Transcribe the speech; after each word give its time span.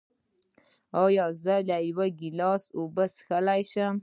ایا 1.03 1.25
زه 1.43 1.55
له 1.67 1.77
یو 1.89 1.99
ګیلاس 2.19 2.63
اوبه 2.77 3.03
څښلی 3.15 3.61
شم؟ 3.71 3.95